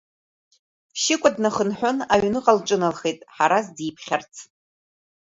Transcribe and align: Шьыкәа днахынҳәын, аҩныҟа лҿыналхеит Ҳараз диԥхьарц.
Шьыкәа 1.01 1.29
днахынҳәын, 1.35 1.97
аҩныҟа 2.13 2.53
лҿыналхеит 2.57 3.19
Ҳараз 3.35 3.65
диԥхьарц. 3.75 4.33